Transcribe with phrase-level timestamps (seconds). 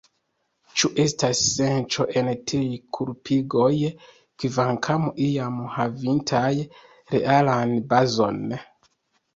[0.79, 3.69] Ĉu estas senco en tiuj kulpigoj,
[4.45, 6.53] kvankam iam havintaj
[7.15, 8.43] realan bazon?